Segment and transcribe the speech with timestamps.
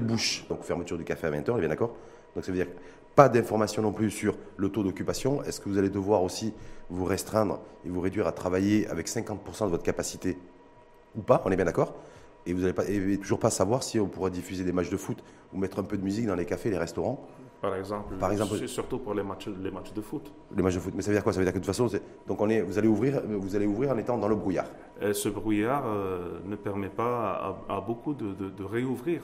[0.00, 1.94] bouche, donc fermeture du café à 20h, on est bien d'accord?
[2.34, 2.68] Donc ça veut dire
[3.14, 5.42] pas d'informations non plus sur le taux d'occupation.
[5.42, 6.54] Est-ce que vous allez devoir aussi
[6.88, 10.38] vous restreindre et vous réduire à travailler avec 50% de votre capacité
[11.14, 11.42] ou pas?
[11.44, 11.92] On est bien d'accord?
[12.46, 12.84] Et vous n'allez pas,
[13.20, 15.98] toujours pas savoir si on pourra diffuser des matchs de foot ou mettre un peu
[15.98, 17.28] de musique dans les cafés, les restaurants.
[17.60, 20.32] Par exemple, Par exemple surtout pour les matchs, les matchs de foot.
[20.56, 21.34] Les matchs de foot, mais ça veut dire quoi?
[21.34, 21.88] Ça veut dire que de toute façon,
[22.26, 24.66] donc on est, vous allez ouvrir, vous allez ouvrir en étant dans le brouillard.
[25.02, 29.22] Et ce brouillard euh, ne permet pas à, beaucoup de, de réouvrir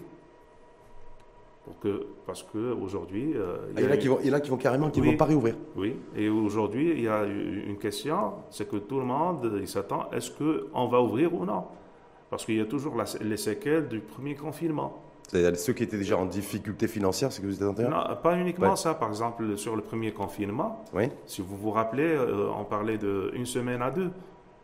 [1.81, 3.33] que, parce qu'aujourd'hui.
[3.35, 5.25] Euh, il, y ah, il, y en a qui vont, carrément qui ne vont pas
[5.25, 5.55] réouvrir.
[5.77, 10.31] Oui, et aujourd'hui, il y a une question c'est que tout le monde s'attend est-ce
[10.31, 11.65] qu'on va ouvrir ou non?
[12.31, 15.03] Parce qu'il y a toujours les séquelles du premier confinement.
[15.29, 18.17] C'est-à-dire ceux qui étaient déjà en difficulté financière, c'est que vous êtes en train Non,
[18.23, 18.95] pas uniquement ça.
[18.95, 21.05] Par exemple, sur le premier confinement, oui.
[21.27, 24.11] si vous vous rappelez, euh, on parlait d'une semaine à deux.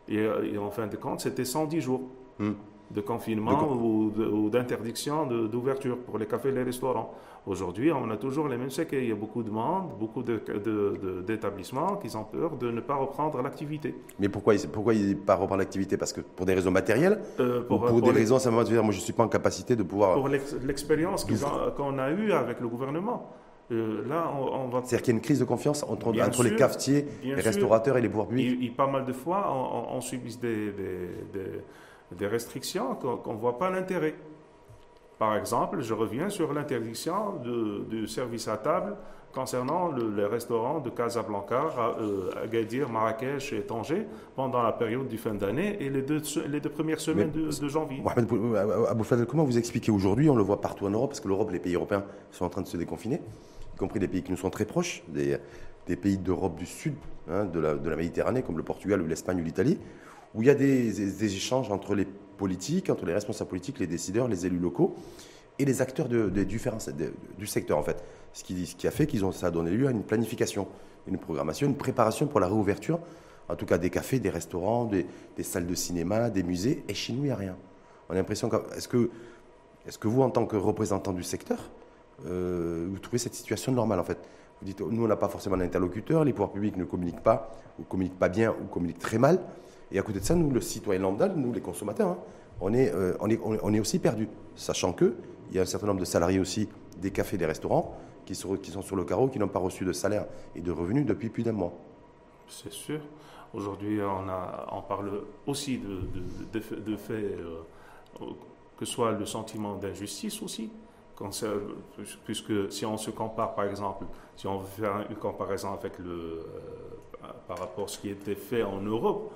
[0.07, 2.01] Et, en fin de compte, c'était 110 jours.
[2.39, 2.53] Hmm
[2.91, 7.13] de confinement ou d'interdiction d'ouverture pour les cafés et les restaurants.
[7.47, 9.03] Aujourd'hui, on a toujours les mêmes séquelles.
[9.03, 13.39] Il y a beaucoup de monde, beaucoup d'établissements qui ont peur de ne pas reprendre
[13.43, 13.95] l'activité.
[14.19, 15.95] Mais pourquoi, pourquoi ils ne pas reprendre l'activité?
[15.95, 18.97] Parce que pour des raisons matérielles euh, Pour, pour, des raisons, ça dire, moi je
[18.97, 20.15] ne suis pas en capacité de pouvoir...
[20.15, 21.25] Pour l'expérience
[21.77, 23.31] qu'on a eue avec le gouvernement.
[23.71, 24.81] Euh, là, on, va...
[24.83, 28.01] C'est-à-dire qu'il y a une crise de confiance entre, entre les cafetiers, les restaurateurs et
[28.01, 29.51] les pouvoirs publics il, Pas mal de fois,
[29.91, 31.61] on, subit des des
[32.21, 34.15] restrictions qu'on ne voit pas l'intérêt.
[35.17, 37.41] Par exemple, je reviens sur l'interdiction
[37.89, 38.97] du service à table
[39.35, 41.65] concernant le, les restaurants de Casablanca,
[41.99, 46.61] euh, Agadir, Marrakech et Tanger pendant la période du fin d'année et les deux, les
[46.61, 48.01] deux premières semaines de, janvier.
[48.01, 51.19] Mohamed euh, Abou Fadel, comment vous expliquez aujourd'hui, on le voit partout en Europe, parce
[51.19, 53.21] que l'Europe, les pays européens sont en train de se déconfiner,
[53.73, 55.37] y compris des pays qui nous sont très proches, des,
[55.85, 56.95] des pays d'Europe du Sud,
[57.29, 59.77] hein, de, la, de la Méditerranée, comme le Portugal ou l'Espagne ou l'Italie,
[60.35, 64.27] où il y a des, échanges entre les politiques, entre les responsables politiques, les décideurs,
[64.27, 64.95] les élus locaux
[65.57, 68.03] et les acteurs du secteur en fait.
[68.33, 70.67] Ce qui, a fait qu'ils ont ça a donné lieu à une planification,
[71.07, 72.99] une programmation, une préparation pour la réouverture,
[73.47, 75.05] en tout cas des cafés, des restaurants, des,
[75.43, 76.83] salles de cinéma, des musées.
[76.89, 77.55] Et chez nous, il n'y a rien.
[78.09, 81.59] On a l'impression que est-ce que vous, en tant que représentant du secteur,
[82.25, 84.17] euh, vous trouvez cette situation normale en fait?
[84.59, 87.83] Vous dites, nous, on n'a pas forcément d'interlocuteur, les pouvoirs publics ne communiquent pas, ou
[87.83, 89.39] communiquent pas bien, ou communiquent très mal.
[89.91, 92.17] Et à côté de ça, nous, le citoyen lambda, nous, les consommateurs, hein,
[92.61, 95.13] on, est, euh, on, est, on, est, aussi perdus, sachant qu'il
[95.51, 98.71] y a un certain nombre de salariés aussi des cafés, des restaurants, qui sont, qui
[98.71, 100.25] sont sur le carreau, qui n'ont pas reçu de salaire
[100.55, 101.73] et de revenus depuis plus d'un mois.
[102.47, 102.99] C'est sûr.
[103.53, 108.25] Aujourd'hui, on, a, on parle aussi de, de, de, faits, euh,
[108.77, 110.71] que soit le sentiment d'injustice aussi,
[112.25, 116.09] puisque si on se compare, par exemple, si on veut faire une comparaison avec le,
[116.09, 119.31] euh, par rapport à ce qui était fait en Europe,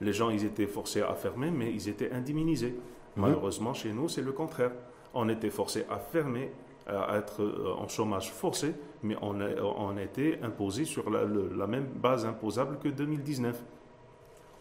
[0.00, 2.74] les gens, ils étaient forcés à fermer, mais ils étaient indemnisés.
[3.16, 4.72] Malheureusement, chez nous, c'est le contraire.
[5.14, 6.52] On était forcés à fermer,
[6.86, 11.86] à être euh, en chômage forcé, mais on a, on été imposé sur la, même
[11.86, 13.56] base imposable que 2019.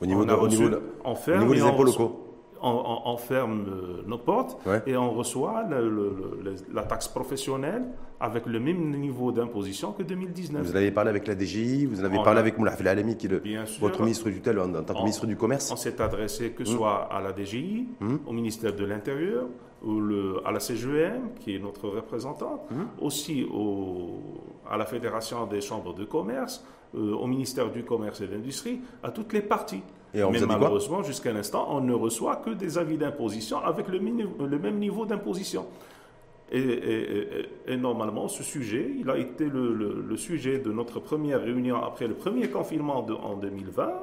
[0.01, 0.69] Au niveau, de, au niveau,
[1.53, 2.24] des impôts locaux
[2.61, 5.63] on, ferme euh, nos portes et on reçoit
[6.73, 7.83] la taxe professionnelle
[8.19, 10.65] avec le même niveau d'imposition que 2019.
[10.65, 13.29] Vous avez parlé avec la DGI, vous en avez parlé avec Moulaf Alemi, qui est
[13.29, 13.41] le,
[13.79, 16.71] votre ministre du tutelle en, tant que ministre du Commerce On s'est adressé que ce
[16.71, 16.77] hum.
[16.77, 18.19] soit à la DGI, hum.
[18.25, 19.45] au ministère de l'Intérieur,
[19.83, 22.87] ou le, à la CGM, qui est notre représentante, hum.
[23.01, 24.19] aussi au,
[24.69, 26.63] à la Fédération des chambres de commerce,
[26.95, 29.83] euh, au ministère du Commerce et de l'Industrie, à toutes les parties.
[30.15, 34.79] Mais malheureusement, jusqu'à l'instant, on ne reçoit que des avis d'imposition avec le, le, même
[34.79, 35.65] niveau d'imposition.
[36.51, 42.13] Et, normalement, ce sujet, il a été le, sujet de notre première réunion après le
[42.13, 43.93] premier confinement de, en 2020.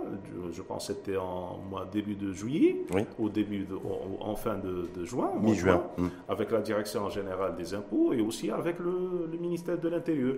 [0.52, 2.84] Je, pense que c'était en mois, début de juillet,
[3.18, 3.76] au début de,
[4.20, 6.10] en fin de, juin, mi-juin, hum.
[6.28, 10.34] avec la direction générale des impôts et aussi avec le, le ministère de l'Intérieur.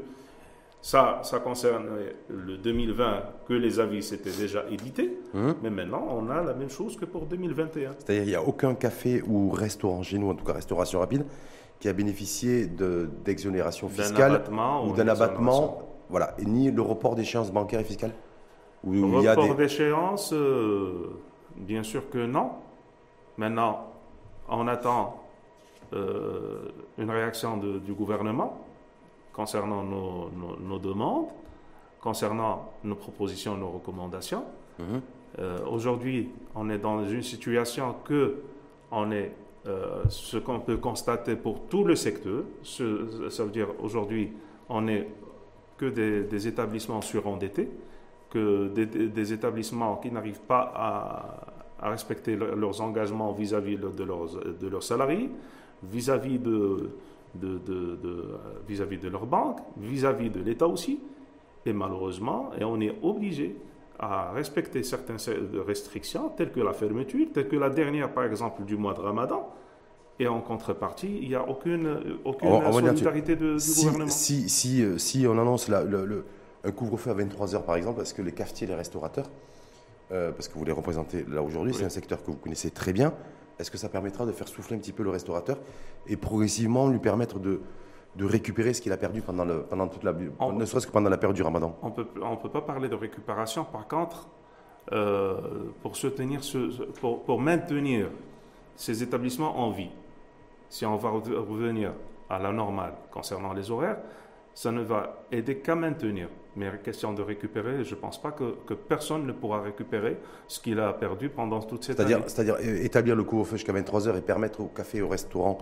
[0.84, 1.86] Ça, ça concerne
[2.28, 5.54] le 2020 que les avis s'étaient déjà édités, hum.
[5.62, 7.92] mais maintenant on a la même chose que pour 2021.
[7.92, 11.24] C'est-à-dire qu'il n'y a aucun café ou restaurant chez nous, en tout cas restauration rapide,
[11.80, 14.42] qui a bénéficié d'exonération fiscale
[14.86, 15.78] ou d'un abattement,
[16.10, 18.12] voilà, et ni le report d'échéance bancaire et fiscale
[18.86, 21.16] Le report d'échéance, euh,
[21.56, 22.50] bien sûr que non.
[23.38, 23.90] Maintenant,
[24.50, 25.18] on attend
[25.94, 28.63] euh, une réaction du gouvernement
[29.34, 31.26] concernant nos, demandes,
[32.00, 34.44] concernant nos propositions, nos recommandations.
[34.78, 35.00] Mhm.
[35.40, 38.36] Euh, aujourd'hui, on est dans une situation que
[38.92, 39.32] on est
[39.66, 42.44] euh, ce qu'on peut constater pour tout le secteur.
[42.62, 44.30] ça veut dire aujourd'hui,
[44.68, 45.08] on n'est
[45.76, 47.68] que des, établissements surendettés,
[48.30, 50.72] que des, établissements qui n'arrivent pas
[51.80, 54.28] à, respecter leurs engagements vis-à-vis de, leurs,
[54.58, 55.28] de leurs salariés,
[55.82, 56.90] vis-à-vis de,
[58.68, 61.00] vis-à-vis de leur banque, vis-à-vis de l'État aussi.
[61.66, 63.56] Et malheureusement, et on est obligé
[63.98, 65.18] à respecter certaines
[65.66, 69.48] restrictions, telles que la fermeture, telles que la dernière, par exemple, du mois de Ramadan.
[70.20, 74.08] Et en contrepartie, il n'y a aucune, aucune solidarité du gouvernement.
[74.08, 76.24] Si, si, euh, si, on annonce le,
[76.62, 79.28] un couvre-feu à 23h, par exemple, est-ce que les cafetiers et les restaurateurs,
[80.12, 82.92] euh, parce que vous les représentez là aujourd'hui, c'est un secteur que vous connaissez très
[82.92, 83.12] bien,
[83.58, 85.58] est-ce que ça permettra de faire souffler un petit peu le restaurateur
[86.06, 87.60] et progressivement lui permettre de,
[88.16, 91.10] de récupérer ce qu'il a perdu pendant, le, pendant toute la, ne serait-ce que pendant
[91.10, 91.76] la période du ramadan?
[91.82, 93.64] On peut, ne peut pas parler de récupération.
[93.64, 94.28] Par contre,
[94.92, 98.08] euh, pour, soutenir ce, pour, pour, maintenir
[98.76, 99.90] ces établissements en vie,
[100.68, 101.92] si on va revenir
[102.28, 103.98] à la normale concernant les horaires,
[104.52, 106.28] ça ne va aider qu'à maintenir.
[106.56, 110.60] Mais question de récupérer, je ne pense pas que, que, personne ne pourra récupérer ce
[110.60, 112.16] qu'il a perdu pendant toute cette année.
[112.26, 115.58] C'est-à-dire établir le couvre-feu jusqu'à 23h et permettre aux cafés et aux restaurants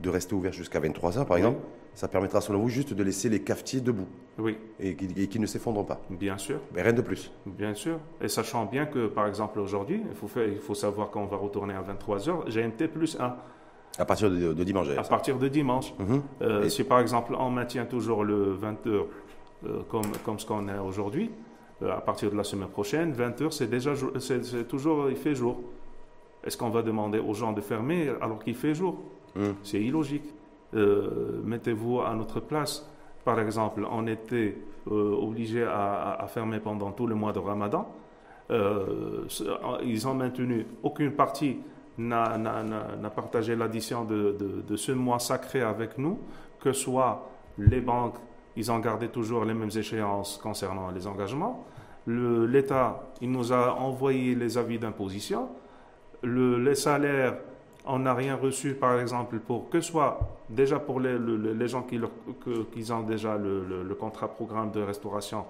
[0.00, 1.60] de rester ouvert jusqu'à 23h, par exemple,
[1.94, 4.06] ça permettra, selon vous, juste de laisser les cafetiers debout.
[4.38, 4.58] Oui.
[4.78, 6.02] Et qui, ne s'effondrent pas.
[6.10, 6.60] Bien sûr.
[6.74, 7.32] Mais rien de plus.
[7.46, 7.98] Bien sûr.
[8.20, 11.38] Et sachant bien que, par exemple, aujourd'hui, il faut, faire, il faut savoir qu'on va
[11.38, 13.36] retourner à 23h, GMT plus 1.
[13.98, 14.88] À partir de, dimanche.
[14.90, 15.94] À partir de dimanche.
[15.98, 16.22] Mhm.
[16.42, 19.02] Euh, si par exemple on maintient toujours le 20h euh,
[19.88, 21.30] comme, comme ce qu'on est aujourd'hui,
[21.82, 25.60] euh, à partir de la semaine prochaine, 20h c'est déjà c'est toujours il fait jour.
[26.44, 29.00] Est-ce qu'on va demander aux gens de fermer alors qu'il fait jour?
[29.34, 29.52] Hmm.
[29.62, 30.32] C'est illogique.
[30.74, 32.88] Euh, mettez-vous à notre place.
[33.24, 34.56] Par exemple, on était
[34.90, 37.88] euh, obligé à, fermer pendant tout le mois de Ramadan.
[38.50, 39.24] Euh,
[39.82, 41.58] ils ont maintenu, aucune partie
[41.98, 44.36] n'a partagé l'addition de,
[44.66, 46.18] de, ce mois sacré avec nous,
[46.60, 47.28] que soit
[47.58, 48.16] les banques,
[48.56, 51.64] ils ont gardé toujours les mêmes échéances concernant les engagements.
[52.06, 55.48] L'État, il nous a envoyé les avis d'imposition.
[56.22, 57.36] Le, les salaires,
[57.84, 60.18] on n'a rien reçu, par exemple, pour que soit
[60.48, 62.00] déjà pour les, les gens qui,
[62.72, 65.44] qui, ont déjà le, contrat programme de restauration,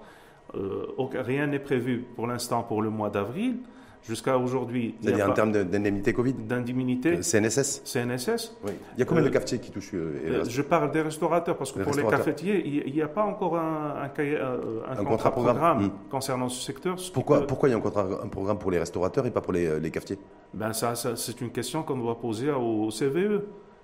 [0.55, 3.57] euh, rien n'est prévu pour l'instant pour le mois d'avril.
[4.03, 4.95] Jusqu'à aujourd'hui.
[5.01, 7.21] C'est-à-dire en termes d'indemnité Covid D'indemnité.
[7.21, 8.57] CNSS CNSS.
[8.65, 8.71] Oui.
[8.95, 11.71] Il y a combien de euh, cafetiers qui touchent euh, Je parle des restaurateurs, parce
[11.71, 15.91] que pour les cafetiers, il n'y a pas encore un, un, contrat, programme, hmm.
[16.09, 16.95] concernant ce secteur.
[17.13, 19.79] pourquoi, pourquoi il y a un, un programme pour les restaurateurs et pas pour les,
[19.79, 20.19] les cafetiers?
[20.53, 23.41] Ben ça, c'est une question qu'on doit poser au CVE.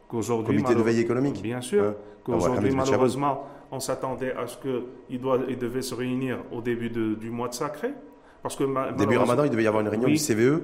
[0.08, 1.86] Qu'aujourd'hui, Comité de veille économique Bien sûr.
[1.86, 7.30] Hein qu'aujourd'hui, malheureusement, on s'attendait à ce qu'il il devait se réunir au début du
[7.30, 7.94] mois de Sacré.
[8.44, 8.64] Parce que
[8.98, 10.62] Début Ramadan, il devait y avoir une réunion du CVE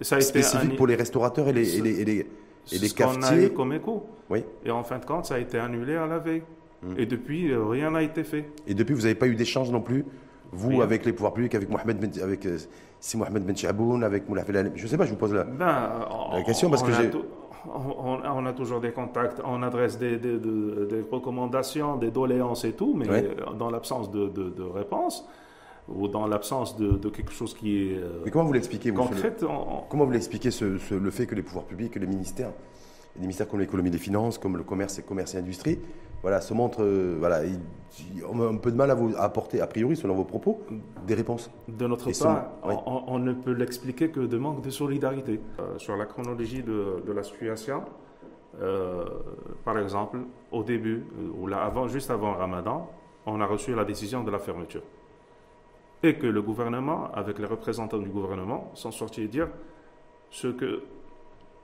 [0.00, 2.26] ça a spécifique pour les restaurateurs et les, et les, et les,
[2.72, 3.44] et les cafetiers.
[3.44, 4.06] a eu comme écho.
[4.28, 4.44] Oui.
[4.64, 6.42] Et en fin de compte, ça a été annulé à la veille.
[6.82, 6.94] Hmm.
[6.98, 8.48] Et depuis, euh, rien n'a été fait.
[8.66, 10.04] Et depuis, vous n'avez pas eu d'échange non plus
[10.52, 12.56] vous, avec les pouvoirs publics, avec Mohamed ben, avec euh,
[12.98, 14.44] si Mohamed Ben Chaboun, avec Moula
[14.74, 17.10] Je ne sais pas, je vous pose la, ben, question parce que j'ai.
[17.66, 22.94] On, a toujours des contacts, on adresse des, des, des, recommandations, des doléances et tout,
[22.96, 23.06] mais
[23.58, 25.28] dans l'absence de, de, réponse
[25.94, 29.44] ou dans l'absence de, quelque chose qui est euh, mais comment vous l'expliquez concrète,
[29.88, 30.64] comment vous l'expliquez ce,
[30.94, 32.52] le fait que les pouvoirs publics, que les ministères,
[33.16, 35.78] les ministères comme l'économie et des finances, comme le commerce et commerce et industrie,
[36.22, 37.40] voilà, se montrent, euh, voilà,
[38.28, 40.60] on a un peu de mal à vous apporter, a priori, selon vos propos,
[41.06, 41.50] des réponses.
[41.68, 45.40] De notre part, on, ne peut l'expliquer que de manque de solidarité.
[45.58, 47.82] Euh, sur la chronologie de, la situation,
[48.60, 49.04] euh,
[49.64, 50.18] par exemple,
[50.52, 51.04] au début,
[51.38, 52.90] ou là, avant, juste avant Ramadan,
[53.26, 54.82] on a reçu la décision de la fermeture.
[56.02, 59.48] Et que le gouvernement, avec les représentants du gouvernement, sont sortis dire
[60.30, 60.82] ce que,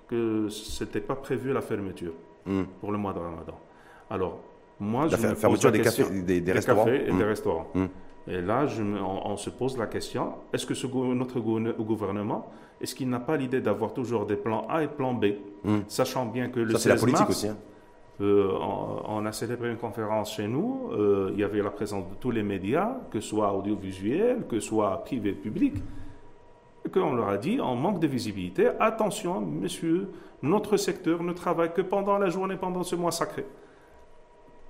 [0.09, 2.13] que ce n'était pas prévu la fermeture
[2.45, 2.65] hmm.
[2.81, 3.59] pour le mois de Ramadan.
[4.11, 4.41] Alors,
[4.79, 6.87] moi, je me fermeture des, cafés, des, restaurants.
[6.87, 7.23] et des mmh.
[7.23, 7.67] restaurants.
[7.75, 7.85] Mmh.
[8.29, 12.51] Et là, je on, se pose la question est-ce que ce, notre gouvernement,
[12.81, 15.27] est-ce qu'il n'a pas l'idée d'avoir toujours des plans A et plans B,
[15.89, 17.49] sachant bien que le Ça, 16 la politique aussi.
[17.49, 17.57] Hein.
[18.21, 20.91] On, a célébré une conférence chez nous.
[20.93, 24.59] Euh, il y avait la présence de tous les médias, que ce soit audiovisuel, que
[24.61, 25.75] ce soit privé, public.
[26.93, 28.69] Qu'on leur a dit, on manque de visibilité.
[28.81, 30.09] Attention, monsieur,
[30.43, 33.45] notre secteur ne travaille que pendant la journée, pendant ce mois sacré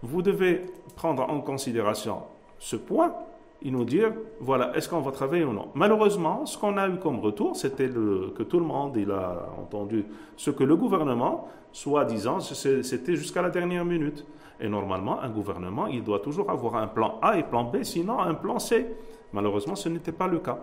[0.02, 2.22] vous devez prendre en considération
[2.58, 3.14] ce point
[3.62, 5.68] et nous dire, voilà, est-ce qu'on va travailler ou non?
[5.74, 10.04] Malheureusement, ce qu'on a eu comme retour, c'était que tout le monde il a entendu
[10.36, 14.24] ce que le gouvernement, soi-disant, c'était jusqu'à la dernière minute.
[14.60, 18.18] Et normalement, un gouvernement, il doit toujours avoir un plan A et plan B, sinon
[18.18, 18.86] un plan C.
[19.32, 20.60] Malheureusement, ce n'était pas le cas.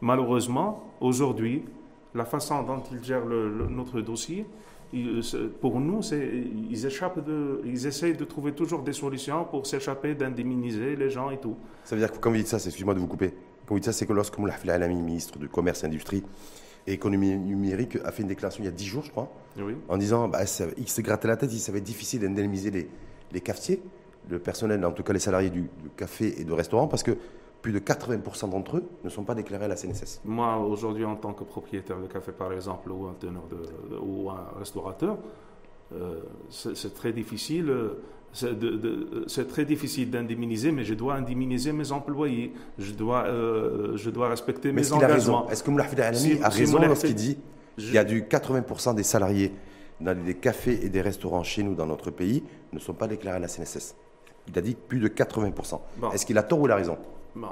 [0.00, 1.64] Malheureusement, aujourd'hui,
[2.14, 4.46] la façon dont il gère notre dossier,
[5.60, 6.00] pour nous,
[6.70, 11.30] ils, échappent de, ils essayent de trouver toujours des solutions pour s'échapper d'indemniser les gens
[11.30, 11.56] et tout.
[11.84, 13.32] Ça veut dire que quand vous dites ça, excusez-moi de vous couper,
[13.66, 14.36] quand vous dites ça, c'est que lorsque
[14.68, 16.24] Alami, ministre du Commerce et Industrie,
[16.86, 19.30] et Économie numérique a fait une déclaration il y a 10 jours, je crois,
[19.88, 20.40] en disant bah,
[20.76, 22.88] il se grattait la tête, il ça va être difficile d'indemniser les,
[23.32, 23.82] les cafetiers,
[24.28, 27.16] le personnel, en tout cas les salariés du, café et de restaurant, parce que
[27.62, 30.20] plus de 80% d'entre eux ne sont pas déclarés à la CNSS.
[30.24, 34.30] Moi, aujourd'hui, en tant que propriétaire de café, par exemple, ou un teneur de, ou
[34.30, 35.18] un restaurateur,
[35.94, 37.72] euh, c'est très difficile.
[38.32, 42.52] C'est très difficile d'indemniser, mais je dois indemniser mes employés.
[42.78, 45.50] Je dois, euh, je dois respecter mes engagements.
[45.50, 47.38] Est-ce que Moulahfid Alami a raison lorsqu'il dit
[47.76, 49.52] qu'il y a du 80% des salariés
[50.00, 53.36] dans les cafés et des restaurants chez nous, dans notre pays, ne sont pas déclarés
[53.36, 53.96] à la CNSS
[54.48, 55.80] Il a dit plus de 80%.
[56.14, 56.96] Est-ce qu'il a tort ou il a raison?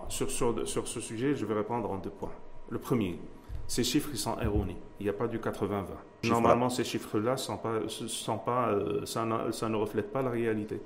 [0.08, 2.32] Sur, sur, sur ce sujet, je vais répondre en deux points.
[2.70, 3.18] Le premier,
[3.66, 4.76] ces chiffres ils sont erronés.
[4.98, 6.28] Il n'y a pas du 80-20.
[6.28, 10.80] Normalement, ces chiffres-là, sont pas, sont pas, euh, ça, ça, ne reflète pas la réalité.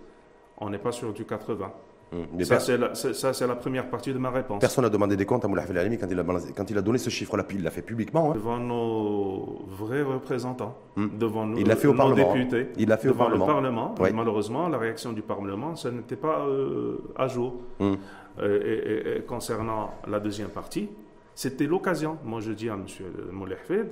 [0.58, 1.72] On n'est pas sur du 80.
[2.12, 4.60] Hum, ça, c'est la, la, première partie de ma réponse.
[4.60, 6.98] Personne n'a demandé des comptes à Moulaf El quand il a, quand il a donné
[6.98, 8.32] ce chiffre-là, puis il l'a fait publiquement.
[8.32, 8.34] Hein.
[8.34, 11.10] Devant nos vrais représentants, hum.
[11.16, 12.34] devant nous, il l'a fait au nos Parlement.
[12.34, 13.46] députés, il l'a fait devant au Parlement.
[13.46, 13.52] le
[13.94, 13.94] Parlement.
[14.12, 17.54] Malheureusement, la réaction du Parlement, ça n'était pas euh, à jour.
[17.80, 17.96] Hum.
[18.38, 20.88] Euh, et, concernant la deuxième partie,
[21.34, 22.86] c'était l'occasion, moi je dis à M.
[23.30, 23.88] Moulehfed,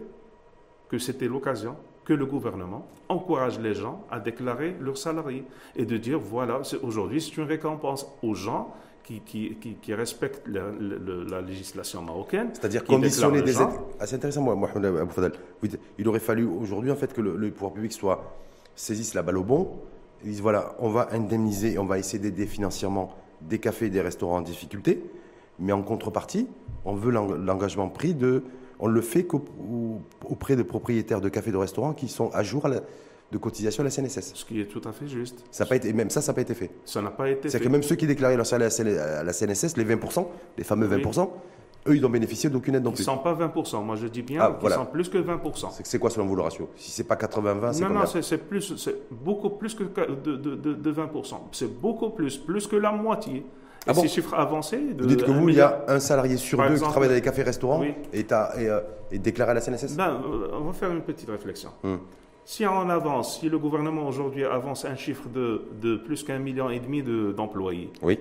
[0.89, 5.45] que c'était l'occasion que le gouvernement encourage les gens à déclarer leurs salariés
[5.77, 11.41] et de dire voilà, aujourd'hui c'est une récompense aux gens qui, qui, qui, respectent la,
[11.41, 12.51] législation marocaine.
[12.53, 13.69] C'est-à-dire conditionner des aides.
[13.99, 15.33] Ah, c'est intéressant, moi, Mohamed Fadel.
[15.99, 18.37] Il aurait fallu aujourd'hui en fait que le, pouvoir public soit
[18.75, 19.81] saisisse la balle au bon.
[20.23, 24.01] Ils disent voilà, on va indemniser, on va essayer d'aider financièrement des cafés et des
[24.01, 25.03] restaurants en difficulté,
[25.59, 26.49] mais en contrepartie,
[26.85, 28.45] on veut l'engagement pris de.
[28.83, 29.27] On le fait
[30.25, 32.67] auprès de propriétaires de cafés et de restaurants qui sont à jour
[33.31, 34.33] de cotisation à la CNSS.
[34.35, 35.45] Ce qui est tout à fait juste.
[35.51, 36.71] Ça pas été, même ça, ça n'a pas été fait.
[36.87, 37.49] Ça n'a pas été fait.
[37.51, 38.71] C'est que même ceux qui déclaraient leur salaire
[39.19, 41.29] à la CNSS, les 20%, les fameux 20%,
[41.87, 43.05] eux, ils n'ont bénéficié d'aucune aide non plus.
[43.05, 43.83] Ils ne sont pas 20%.
[43.85, 45.81] Moi, je dis bien ah, qu'ils sont plus que 20%.
[45.83, 46.69] C'est quoi selon vous le ratio?
[46.77, 51.35] Si c'est pas 80-20, c'est Non, non, c'est beaucoup plus que de, de, de 20%.
[51.53, 53.45] C'est beaucoup plus, plus que la moitié
[53.87, 56.75] ah ces chiffres avancés Vous dites que vous, il y a un salarié sur deux
[56.75, 60.65] qui travaille dans les cafés-restaurants et, est euh, déclaré à la CNSS ben, euh, On
[60.65, 61.71] va faire une petite réflexion.
[61.83, 61.97] Hmm.
[62.45, 66.69] Si on avance, si le gouvernement aujourd'hui avance un chiffre de, de plus qu'un million
[66.69, 67.91] et demi d'employés.
[68.03, 68.19] oui.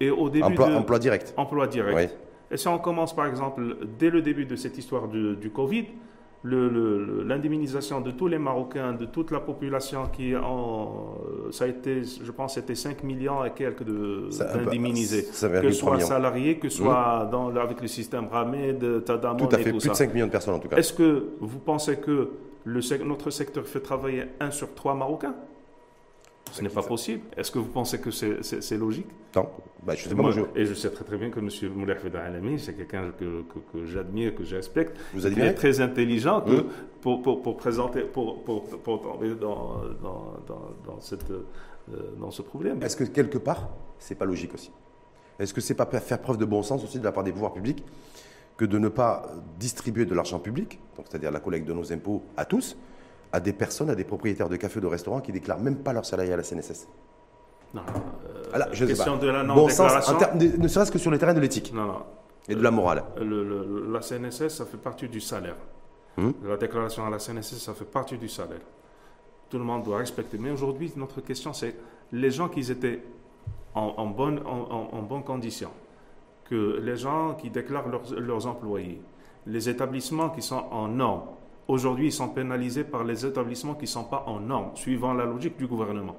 [0.00, 1.32] Et au début emploi, emploi direct.
[1.36, 2.16] Emploi direct.
[2.52, 3.62] Et si on commence par exemple
[3.98, 5.86] dès le début de cette histoire du, du Covid,
[6.44, 11.14] l'indemnisation de tous les Marocains, de toute la population qui en,
[11.50, 16.58] ça a été, je pense, c'était 5 millions et quelques d'indemnisés, que ce soit salariés,
[16.58, 20.12] que ce soit dans, avec le système Ramed, Tadamon Tout à fait, plus de 5
[20.12, 20.76] millions de personnes en tout cas.
[20.76, 22.30] Est-ce que vous pensez que
[22.64, 25.34] le, notre secteur fait travailler un sur trois Marocains?
[26.52, 27.22] Ce n'est pas possible.
[27.36, 29.06] Est-ce que vous pensez que c'est logique?
[29.34, 29.48] Non.
[29.84, 30.08] Bah, je
[30.54, 31.48] Et je sais très très bien que M.
[31.74, 33.42] Mouler Alami, c'est quelqu'un que,
[33.72, 34.96] que, j'admire, que je respecte.
[35.12, 36.66] Vous Il est très intelligent que
[37.00, 40.36] pour, pour, pour, présenter, pour, pour, pour tomber dans, dans,
[40.86, 41.42] dans, cette, euh,
[42.20, 42.80] dans ce problème.
[42.82, 44.70] Est-ce que quelque part, c'est pas logique aussi?
[45.38, 47.54] Est-ce que c'est pas faire preuve de bon sens aussi de la part des pouvoirs
[47.54, 47.82] publics
[48.56, 49.28] que de ne pas
[49.58, 50.78] distribuer de l'argent public,
[51.08, 52.76] c'est-à-dire la collecte de nos impôts à tous,
[53.32, 55.92] à des personnes, à des propriétaires de cafés ou de restaurants qui déclarent même pas
[55.92, 56.86] leur salarié à la CNSS
[57.74, 57.82] Non.
[58.26, 59.92] Euh, Alors, je question de la bon sens,
[60.34, 61.72] ne serait-ce que sur le terrain de l'éthique.
[61.74, 62.02] Non, non.
[62.48, 63.04] Et de la morale.
[63.20, 65.56] la CNSS, ça fait partie du salaire.
[66.16, 66.32] Hmm?
[66.44, 68.60] La déclaration à la CNSS, ça fait partie du salaire.
[69.48, 70.36] Tout le monde doit respecter.
[70.38, 71.74] Mais aujourd'hui, notre question, c'est
[72.10, 73.02] les gens qui étaient
[73.74, 75.70] en, bonne, en, bonne condition,
[76.44, 79.00] que les gens qui déclarent leurs, leurs employés,
[79.46, 81.22] les établissements qui sont en normes,
[81.68, 85.24] Aujourd'hui, ils sont pénalisés par les établissements qui ne sont pas en normes, suivant la
[85.24, 86.16] logique du gouvernement.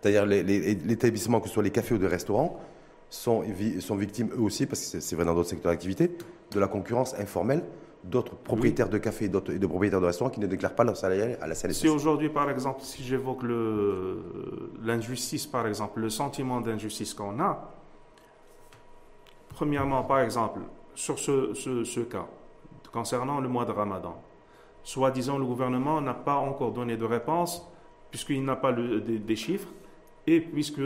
[0.00, 2.60] C'est-à-dire les, établissements, que ce soit les cafés ou des restaurants,
[3.10, 3.42] sont,
[3.80, 6.16] sont victimes eux aussi, parce que c'est vrai dans d'autres secteurs d'activité,
[6.50, 7.64] de la concurrence informelle
[8.04, 11.36] d'autres propriétaires de cafés et de propriétaires de restaurants qui ne déclarent pas leur salarié
[11.40, 11.80] à la CNSS.
[11.80, 13.42] Si aujourd'hui, par exemple, si j'évoque
[14.82, 17.70] l'injustice, par exemple, le sentiment d'injustice qu'on a,
[19.48, 20.60] premièrement, par exemple,
[20.94, 22.26] sur ce, ce cas,
[22.92, 24.20] concernant le mois de Ramadan,
[24.84, 27.66] Soi-disant, le gouvernement n'a pas encore donné de réponse
[28.10, 29.68] puisqu'il n'a pas des, chiffres
[30.26, 30.82] et puisque,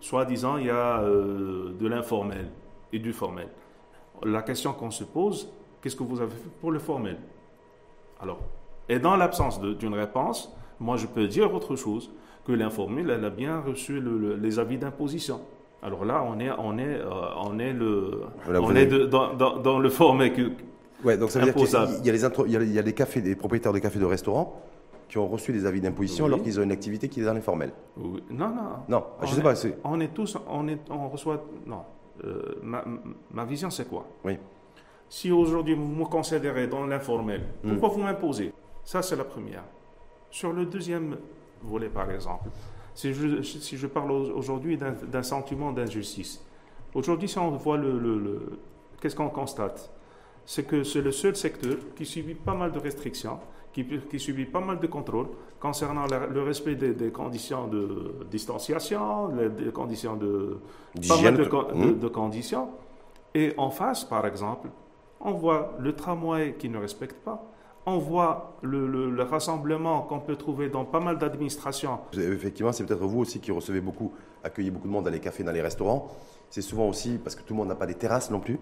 [0.00, 2.48] soi-disant, il y a euh, de l'informel
[2.92, 3.48] et du formel.
[4.24, 5.52] La question qu'on se pose,
[5.82, 7.18] qu'est-ce que vous avez fait pour le formel?
[8.20, 8.38] Alors,
[8.88, 12.10] et dans l'absence d'une réponse, moi je peux dire autre chose,
[12.46, 14.00] que l'informel, elle a bien reçu
[14.40, 15.40] les avis d'imposition.
[15.82, 19.88] Alors là, on est, on est, euh, on est, le, on est dans, dans, le
[19.88, 20.32] formel
[21.04, 23.34] Ouais, donc ça veut dire qu'il y, a les il y a des cafés, des
[23.34, 24.60] propriétaires de cafés de restaurants
[25.08, 27.72] qui ont reçu des avis d'imposition alors qu'ils ont une activité qui est dans l'informel.
[27.96, 28.62] Non, non.
[28.88, 29.54] Non, je sais pas.
[29.82, 31.44] On est tous, on, est, on reçoit.
[31.66, 31.82] Non.
[32.24, 32.84] Euh, ma,
[33.32, 34.06] ma, vision, c'est quoi?
[34.24, 34.38] Oui.
[35.08, 37.70] Si aujourd'hui vous me considérez dans l'informel, hmm.
[37.70, 38.52] pourquoi vous m'imposez?
[38.84, 39.64] Ça, c'est la première.
[40.30, 41.16] Sur le deuxième
[41.62, 42.48] volet, par exemple,
[42.94, 46.44] si je, si je parle aujourd'hui d'un sentiment d'injustice,
[46.94, 48.60] aujourd'hui, si on voit le, le,
[49.00, 49.90] qu'est-ce qu'on constate?
[50.52, 53.38] C'est que c'est le seul secteur qui subit pas mal de restrictions,
[53.72, 55.28] qui, qui subit pas mal de contrôles
[55.60, 60.58] concernant le respect des, conditions de distanciation, des conditions de,
[61.06, 62.68] pas mal de, de, conditions.
[63.32, 64.70] Et en face, par exemple,
[65.20, 67.44] on voit le tramway qui ne respecte pas,
[67.86, 72.00] on voit le, rassemblement qu'on peut trouver dans pas mal d'administrations.
[72.12, 75.44] Effectivement, c'est peut-être vous aussi qui recevez beaucoup, accueillez beaucoup de monde dans les cafés,
[75.44, 76.10] dans les restaurants.
[76.48, 78.58] C'est souvent aussi, parce que tout le monde n'a pas des terrasses non plus,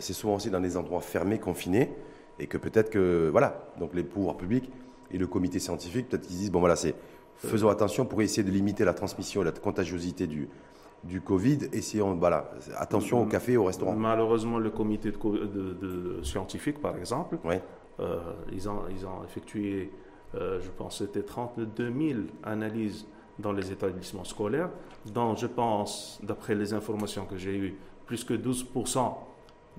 [0.00, 1.92] c'est souvent aussi dans des endroits fermés, confinés,
[2.38, 4.70] et que peut-être que, voilà, donc les pouvoirs publics
[5.10, 6.94] et le comité scientifique, peut-être qu'ils disent, bon voilà, c'est
[7.36, 10.48] faisons attention pour essayer de limiter la transmission et la contagiosité du,
[11.04, 13.94] du Covid, essayons, voilà, attention au café, au restaurant.
[13.94, 17.38] Malheureusement, le comité de, scientifique, par exemple,
[18.00, 18.18] euh,
[18.52, 19.92] ils, ont, ils ont effectué,
[20.34, 23.06] euh, je pense, c'était 32 000 analyses
[23.38, 24.70] dans les établissements scolaires,
[25.12, 27.76] dont je pense, d'après les informations que j'ai eues,
[28.06, 29.14] plus que 12%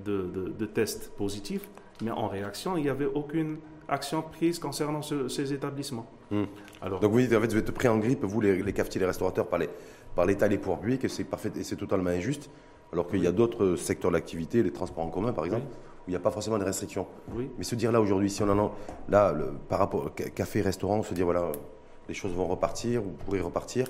[0.04, 1.68] de, de, tests positifs,
[2.04, 6.06] mais en réaction, il n'y avait aucune action prise concernant ces établissements.
[6.30, 6.44] Hmm.
[6.82, 9.00] Alors, Donc vous dites, en fait, vous êtes pris en grippe, vous, les, les cafetiers,
[9.00, 9.70] les restaurateurs, par, les,
[10.16, 12.50] par l'État les pouvoirs publics, et c'est, parfait, et c'est totalement injuste,
[12.94, 16.12] alors qu'il y a d'autres secteurs d'activité, les transports en commun par exemple, où il
[16.12, 17.08] n'y a pas forcément de restrictions.
[17.34, 17.50] Oui.
[17.58, 18.72] Mais se dire là aujourd'hui, si on en a,
[19.10, 19.36] là,
[19.68, 21.51] par rapport café, restaurant, se dire voilà,
[22.08, 23.88] les choses vont repartir, vous pourrez repartir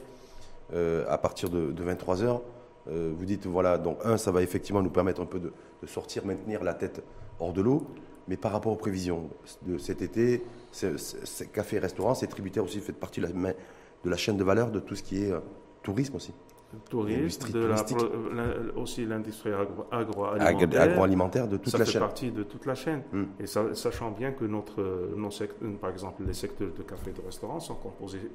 [0.74, 2.42] euh, à partir de, 23 heures.
[2.90, 5.52] Euh, vous dites voilà, donc un, ça va effectivement nous permettre un peu de,
[5.86, 7.04] sortir, maintenir la tête
[7.40, 7.88] hors de l'eau.
[8.28, 9.30] Mais par rapport aux prévisions
[9.66, 10.44] de cet été,
[11.54, 14.80] café, restaurant, c'est tributaire aussi, fait partie de la, de la chaîne de valeur de
[14.82, 15.40] tout ce qui est euh,
[15.82, 16.34] tourisme aussi
[16.90, 19.52] tourisme, de aussi l'industrie
[19.92, 22.02] agroalimentaire, agroalimentaire de toute ça la fait chaîne.
[22.02, 23.04] partie de toute la chaîne.
[23.14, 23.24] Hmm.
[23.40, 24.82] Et sachant bien que notre,
[25.16, 25.30] nos
[25.80, 28.32] par exemple, les secteurs de café et de restaurant sont composés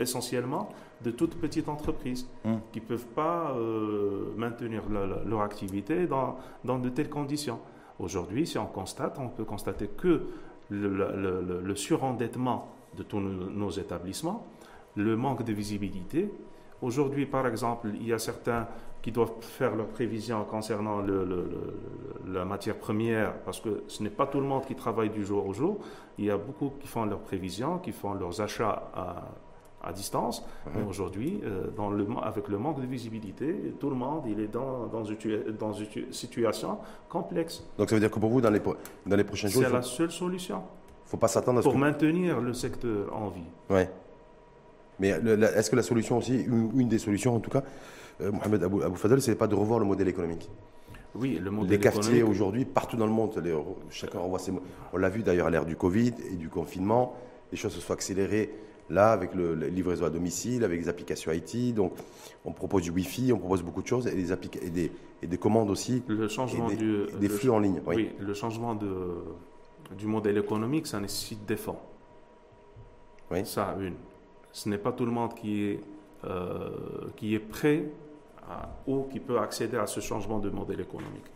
[0.00, 0.68] essentiellement
[1.02, 2.56] de toutes petites entreprises hmm.
[2.72, 4.82] qui ne peuvent pas euh, maintenir
[5.26, 7.60] leur activité dans, dans, de telles conditions.
[7.98, 10.26] Aujourd'hui, si on constate, on peut constater que
[10.70, 14.46] le, le surendettement de tous nos établissements,
[14.96, 16.30] le manque de visibilité,
[16.84, 18.68] Aujourd'hui, par exemple, il y a certains
[19.00, 21.02] qui doivent faire leurs prévisions concernant
[22.26, 25.46] la matière première, parce que ce n'est pas tout le monde qui travaille du jour
[25.46, 25.78] au jour.
[26.18, 29.28] Il y a beaucoup qui font leurs prévisions, qui font leurs achats à,
[29.92, 30.44] distance.
[30.74, 31.68] Mais aujourd'hui, euh,
[32.22, 37.64] avec le manque de visibilité, tout le monde il est dans, dans, une, situation complexe.
[37.78, 38.60] Donc ça veut dire que pour vous, dans les,
[39.06, 39.62] dans les prochains jours...
[39.64, 40.62] C'est la seule solution.
[41.04, 43.40] faut pas s'attendre à ce Pour maintenir le secteur en vie.
[43.70, 43.90] Ouais.
[45.00, 47.62] Mais est-ce que la solution aussi, une, des solutions en tout cas,
[48.20, 50.48] euh, Mohamed Abou, Abou Fadel, c'est pas de revoir le modèle économique?
[51.14, 53.40] Oui, le modèle Les cafetiers aujourd'hui, partout dans le monde,
[53.90, 54.52] chacun revoit ses.
[54.92, 57.14] On l'a vu d'ailleurs à l'ère du Covid et du confinement,
[57.52, 58.52] les choses se sont accélérées
[58.90, 61.74] là avec le, livraison à domicile, avec les applications IT.
[61.74, 61.92] Donc
[62.44, 64.92] on propose du Wi-Fi, on propose beaucoup de choses et des, et des,
[65.22, 66.02] et des commandes aussi.
[66.08, 67.80] Le changement des, du, des flux en ligne.
[67.86, 68.10] Oui.
[68.18, 68.88] le changement de,
[69.96, 71.78] du modèle économique, ça nécessite des fonds.
[73.30, 73.46] Oui.
[73.46, 73.94] Ça, une
[74.54, 75.80] ce n'est pas tout le monde qui est,
[76.24, 76.70] euh,
[77.16, 77.90] qui est prêt
[78.86, 81.26] ou qui peut accéder à ce changement de modèle économique.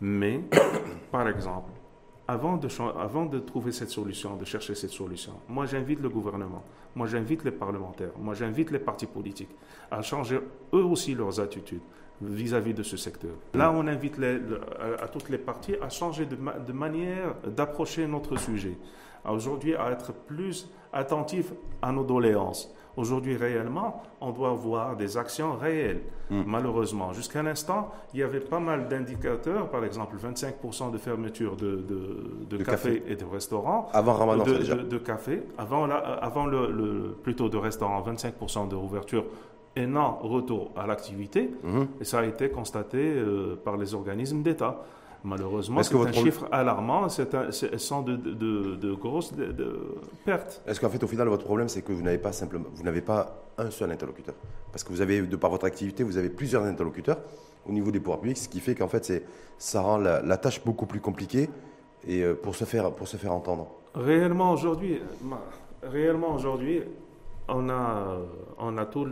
[0.00, 0.42] Mais,
[1.10, 1.70] par exemple,
[2.26, 6.62] avant de, trouver cette solution, de chercher cette solution, moi j'invite le gouvernement,
[6.94, 9.54] moi j'invite les parlementaires, moi j'invite les partis politiques
[9.90, 10.36] à changer
[10.72, 11.82] eux aussi leurs attitudes
[12.22, 13.32] vis-à-vis de ce secteur.
[13.54, 14.18] Là, on invite
[15.00, 18.78] à, toutes les parties à changer de, de manière d'approcher notre sujet.
[19.28, 22.72] Aujourd'hui, à être plus attentif à nos doléances.
[22.96, 26.02] Aujourd'hui, réellement, on doit voir des actions réelles.
[26.30, 26.42] Hmm.
[26.46, 31.84] Malheureusement, jusqu'à l'instant, il y avait pas mal d'indicateurs, par exemple 25% de fermeture de,
[32.48, 33.88] de, cafés et de restaurants.
[33.92, 34.74] Avant Ramadan, de, déjà.
[34.76, 35.42] de, café.
[35.58, 39.24] Avant, la, avant le, plutôt de restaurants, 25% de ouverture
[39.76, 41.50] et non retour à l'activité.
[41.62, 41.84] Hmm.
[42.00, 44.82] Et ça a été constaté euh, par les organismes d'État.
[45.24, 49.32] Malheureusement, c'est un chiffre alarmant, c'est un, sont de, de, de grosses
[50.26, 50.62] pertes.
[50.66, 53.00] Est-ce qu'en fait, au final, votre problème, c'est que vous n'avez pas simplement, vous n'avez
[53.00, 54.34] pas un seul interlocuteur?
[54.70, 57.16] Parce que vous avez, de par votre activité, vous avez plusieurs interlocuteurs
[57.66, 59.24] au niveau des pouvoirs publics, ce qui fait qu'en fait,
[59.56, 61.48] ça rend la, tâche beaucoup plus compliquée
[62.06, 63.68] et euh, pour se faire, pour se faire entendre.
[63.94, 65.00] Réellement, aujourd'hui,
[65.82, 66.82] réellement, aujourd'hui,
[67.48, 68.18] on a,
[68.58, 69.06] on a tous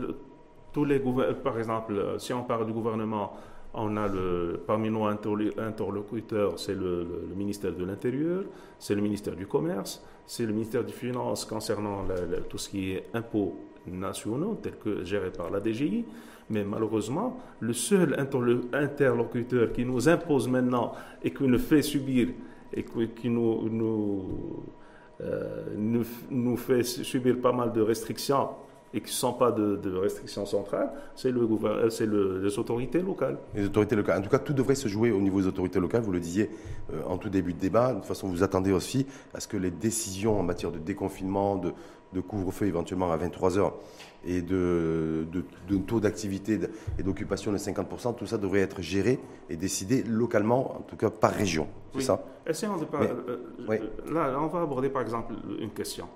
[0.85, 0.99] les
[1.43, 3.33] par exemple, si on parle du gouvernement,
[3.73, 8.43] on a le, parmi nos interlocuteurs, c'est le, ministère de l'Intérieur,
[8.77, 12.05] c'est le ministère du Commerce, c'est le ministère des Finances concernant
[12.49, 13.55] tout ce qui est impôts
[13.87, 16.05] nationaux, tels que gérés par la DGI.
[16.49, 18.15] Mais malheureusement, le seul
[18.73, 22.29] interlocuteur qui nous impose maintenant et qui nous fait subir
[22.73, 23.27] et qui
[25.21, 28.49] euh, nous fait subir pas mal de restrictions
[28.93, 33.37] et qui ne sont pas de, restrictions centrales, c'est le, le, les autorités locales.
[33.55, 34.19] Les autorités locales.
[34.19, 36.01] En tout cas, tout devrait se jouer au niveau des autorités locales.
[36.01, 36.49] Vous le disiez
[36.93, 37.89] euh, en tout début de débat.
[37.89, 41.55] De toute façon, vous attendez aussi à ce que les décisions en matière de déconfinement,
[41.55, 41.73] de,
[42.13, 43.73] de couvre-feu éventuellement à 23 heures
[44.25, 46.59] et de, de, taux d'activité
[46.97, 51.09] et d'occupation de 50%, tout ça devrait être géré et décidé localement, en tout cas
[51.09, 51.67] par région.
[51.95, 52.23] C'est ça?
[52.47, 56.07] Essayons de euh, euh, Là, on va aborder par exemple une question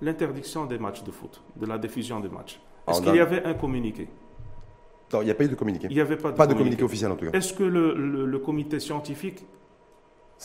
[0.00, 2.60] l'interdiction des matchs de foot, de la diffusion des matchs.
[2.88, 4.08] Est-ce qu'il y avait un communiqué?
[5.12, 5.88] Non, il n'y a pas eu de communiqué.
[5.90, 6.82] Il n'y avait pas de, communiqué.
[6.84, 7.36] officiel en tout cas.
[7.36, 9.44] Est-ce que le, comité scientifique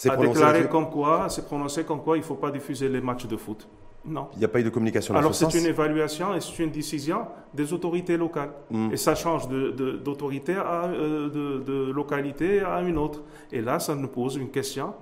[0.09, 3.27] a déclaré comme quoi, s'est prononcé comme quoi il ne faut pas diffuser les matchs
[3.27, 3.67] de foot?
[4.07, 4.27] Non.
[4.33, 7.25] Il n'y a pas eu de communication Alors c'est une évaluation et c'est une décision
[7.53, 8.51] des autorités locales.
[8.69, 8.91] Hmm.
[8.91, 13.23] Et ça change d'autorité de, à euh, de, localité à une autre.
[13.51, 14.93] Et là, ça nous pose une question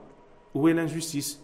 [0.54, 1.43] où est l'injustice?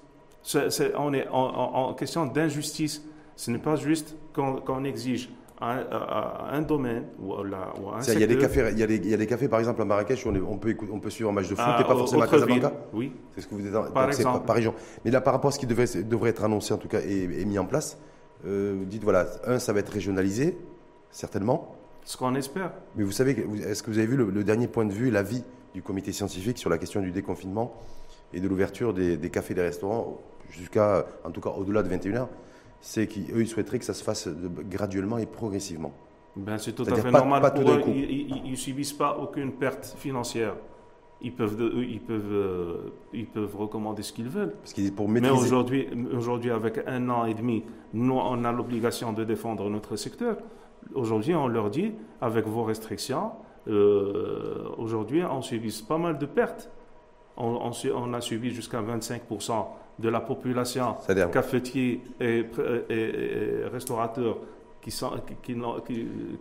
[0.98, 3.04] On est en, question d'injustice.
[3.36, 5.30] Ce n'est pas juste qu'on exige
[5.62, 8.16] un, domaine ou, un secteur.
[8.16, 10.30] Il y, a des cafés, il, y a des, cafés, par exemple, à Marrakech, où
[10.30, 12.74] on, peut, on peut suivre un match de foot ah, et pas forcément à Casablanca
[12.94, 13.14] Oui.
[13.36, 14.46] C'est ce que vous êtes par, exemple.
[14.46, 14.74] par région.
[15.04, 17.46] Mais là, par rapport à ce qui devrait, devrait être annoncé, en tout cas, et,
[17.46, 17.98] mis en place,
[18.46, 20.58] euh, vous dites, voilà, un, ça va être régionalisé,
[21.12, 21.76] certainement.
[22.06, 22.72] Ce qu'on espère.
[22.96, 23.32] Mais vous savez,
[23.68, 26.58] est-ce que vous avez vu le, le dernier point de vue, l'avis du comité scientifique
[26.58, 27.74] sur la question du déconfinement
[28.34, 32.28] et de l'ouverture des, cafés et des restaurants jusqu'à, en tout cas au-delà de 21h,
[32.82, 34.30] c'est qu'eux, ils souhaiteraient que ça se fasse
[34.70, 35.92] graduellement et progressivement.
[36.36, 37.82] Ben, c'est tout à fait normal pour eux.
[37.88, 40.56] Ils ne subissent pas aucune perte financière.
[41.22, 44.54] Ils peuvent, ils peuvent, euh, ils peuvent recommander ce qu'ils veulent.
[44.54, 49.26] Parce pour Mais aujourd'hui, aujourd'hui, avec un an et demi, nous, on a l'obligation de
[49.26, 50.38] défendre notre secteur.
[50.96, 53.32] Aujourd'hui, on leur dit, avec vos restrictions,
[53.68, 56.72] euh, aujourd'hui, on subit pas mal de pertes
[57.40, 59.66] on, a suivi jusqu'à 25%
[60.00, 60.96] de la population
[61.32, 62.46] cafetiers et,
[63.72, 64.38] restaurateurs
[64.82, 65.12] qui sont,
[65.44, 65.54] qui,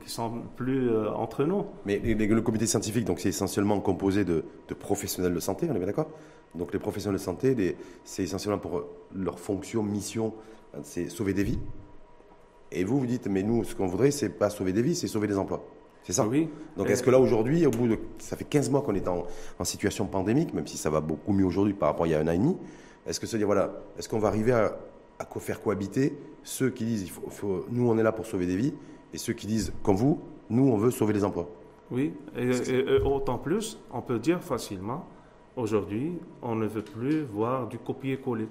[0.01, 1.67] qui, sont plus euh, entre nous.
[1.85, 4.45] Mais le comité scientifique, donc c'est essentiellement composé de,
[4.79, 6.09] professionnels de santé, on est bien d'accord?
[6.55, 10.33] Donc les professionnels de santé, c'est essentiellement pour leur fonction, mission,
[10.83, 11.59] c'est sauver des vies.
[12.71, 15.09] Et vous, vous dites, mais nous, ce qu'on voudrait, c'est pas sauver des vies, c'est
[15.09, 15.65] sauver des emplois.
[16.05, 16.27] C'est ça?
[16.27, 16.49] Oui.
[16.77, 17.99] Donc est-ce que là aujourd'hui, au bout de.
[18.19, 19.27] Ça fait 15 mois qu'on est en,
[19.65, 22.21] situation pandémique, même si ça va beaucoup mieux aujourd'hui par rapport à il y a
[22.21, 22.57] un an et demi.
[23.09, 24.77] Est-ce que se dire, voilà, est-ce qu'on va arriver à,
[25.19, 28.57] à faire cohabiter ceux qui disent, il faut, nous on est là pour sauver des
[28.57, 28.75] vies,
[29.13, 31.49] et ceux qui disent, comme vous, nous on veut sauver les emplois?
[31.91, 35.07] Oui, et, autant plus, on peut dire facilement,
[35.57, 38.49] aujourd'hui, on ne veut plus voir du copier-coller.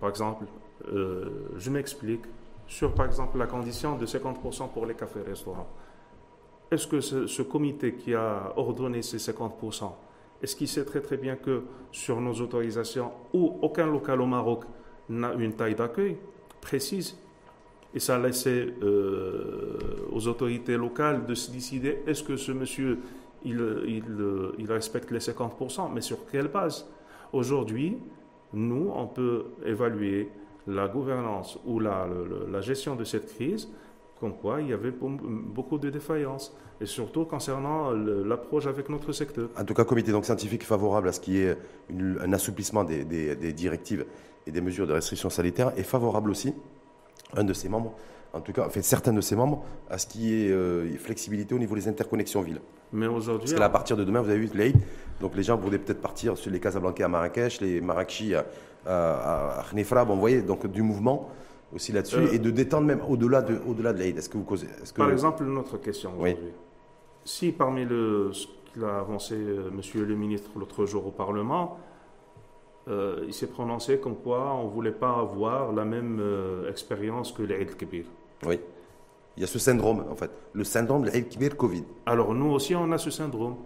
[0.00, 0.44] Par exemple,
[0.92, 2.22] euh, je m'explique,
[2.66, 5.68] sur par exemple la condition de 50% pour les cafés-restaurants.
[6.70, 9.90] Est-ce que ce, comité qui a ordonné ces 50%,
[10.42, 14.64] est-ce qu'il sait très très bien que sur nos autorisations, où aucun local au Maroc
[15.08, 16.16] n'a une taille d'accueil
[16.60, 17.16] précise?
[17.94, 19.78] Et ça a laissé euh,
[20.12, 22.98] aux autorités locales de se décider est-ce que ce monsieur
[23.44, 23.60] il,
[24.58, 26.86] il, respecte les 50%, mais sur quelle base?
[27.32, 27.96] Aujourd'hui,
[28.52, 30.28] nous, on peut évaluer
[30.66, 32.06] la gouvernance ou la,
[32.50, 33.68] la gestion de cette crise
[34.20, 39.48] comme quoi il y avait beaucoup de défaillances, et surtout concernant l'approche avec notre secteur.
[39.58, 41.56] En tout cas, comité donc scientifique favorable à ce qui est
[41.90, 43.04] un assouplissement des,
[43.52, 44.04] directives
[44.46, 46.54] et des mesures de restriction sanitaire, et favorable aussi,
[47.36, 47.94] un de ses membres,
[48.32, 51.54] en tout cas, en fait, certains de ses membres, à ce qui est euh, flexibilité
[51.54, 52.60] au niveau des interconnexions villes.
[52.92, 53.50] Mais aujourd'hui.
[53.50, 54.76] Parce qu'à partir de demain, vous avez vu l'AID,
[55.20, 58.44] donc les gens voulaient peut-être partir sur les Casablanca à Marrakech, les Marrakchi à,
[58.86, 61.30] à, à bon, vous voyez, donc du mouvement
[61.74, 64.18] aussi là-dessus euh, et de détendre même au-delà de, au-delà de l'aide.
[64.18, 64.96] Est-ce que vous causez que...
[64.96, 66.52] Par exemple, notre question aujourd'hui.
[67.24, 71.78] Si parmi le, ce qu'il a avancé euh, Monsieur le ministre l'autre jour au Parlement,
[72.88, 76.22] euh, il s'est prononcé comme quoi on ne voulait pas avoir la même
[76.68, 78.04] expérience que l'Aïd Kibir.
[78.46, 78.58] Oui.
[79.36, 81.84] Il y a ce syndrome, en fait, le syndrome de l'Aïd Kibir Covid.
[82.06, 83.56] Alors nous aussi, on a ce syndrome.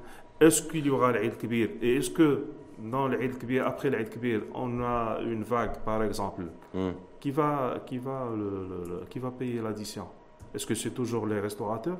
[0.40, 2.46] Est-ce qu'il y aura l'Aïd Kibir Et est-ce que
[2.78, 6.42] dans l'Aïd après l'Aïd Kibir, on a une vague, par exemple,
[6.74, 6.90] hmm.
[7.20, 8.28] qui va, qui va,
[9.08, 10.06] qui va payer l'addition.
[10.54, 11.98] Est-ce que c'est toujours les restaurateurs,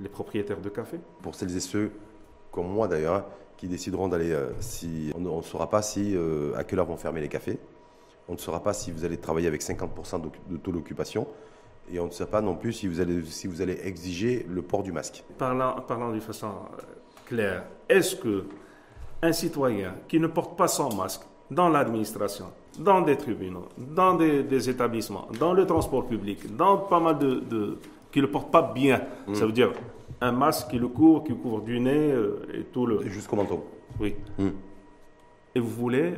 [0.00, 1.92] les propriétaires de café Pour celles et ceux,
[2.50, 6.64] comme moi d'ailleurs, qui décideront d'aller, euh, si, on ne saura pas si, euh, à
[6.64, 7.58] quelle heure vont fermer les cafés,
[8.28, 11.28] on ne saura pas si vous allez travailler avec 50% de, taux d'occupation,
[11.92, 14.62] et on ne sait pas non plus si vous allez, si vous allez exiger le
[14.62, 15.22] port du masque.
[15.38, 16.82] Parlant, parlant de façon euh,
[17.26, 18.46] claire, est-ce que
[19.22, 22.46] un citoyen qui ne porte pas son masque dans l'administration,
[22.78, 27.78] dans des tribunaux, dans des, établissements, dans le transport public, dans pas mal de,
[28.10, 29.00] qui le porte pas bien.
[29.26, 29.34] Mm.
[29.34, 29.72] Ça veut dire
[30.20, 32.14] un masque qui le couvre, qui couvre du nez
[32.54, 33.02] et tout le.
[33.08, 33.62] Jusqu'au menton.
[34.00, 34.16] Oui.
[34.38, 34.48] Mm.
[35.54, 36.14] Et vous voulez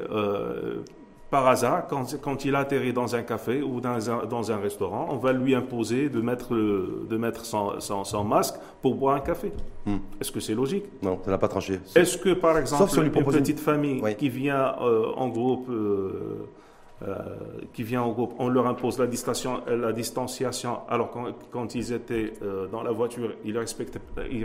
[1.34, 5.08] par hasard, quand, quand, il atterrit dans un café ou dans un, dans un, restaurant,
[5.10, 9.50] on va lui imposer de mettre, de mettre son, son, masque pour boire un café.
[9.84, 9.96] Hmm.
[10.20, 10.84] Est-ce que c'est logique?
[11.02, 11.80] Non, ça n'a pas tranché.
[11.96, 16.46] Est-ce que, par exemple, une petite famille qui vient euh, en groupe, euh,
[17.72, 21.92] qui vient en groupe, on leur impose la distanciation, la distanciation alors quand, quand ils
[21.92, 22.32] étaient
[22.70, 23.58] dans la voiture, ils ne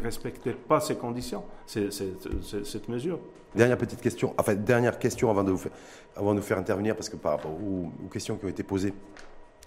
[0.01, 3.19] respectaient, pas ces conditions, cette mesure.
[3.55, 5.71] Dernière petite question, enfin dernière question avant de, vous faire,
[6.15, 8.93] avant de nous faire intervenir, parce que par rapport aux, questions qui ont été posées